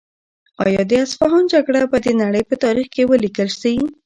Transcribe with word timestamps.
آیا 0.65 0.81
د 0.87 0.91
اصفهان 1.05 1.43
جګړه 1.53 1.81
به 1.91 1.97
د 2.05 2.07
نړۍ 2.21 2.43
په 2.49 2.55
تاریخ 2.65 2.87
کې 2.95 3.07
ولیکل 3.11 3.49
شي؟ 3.59 3.73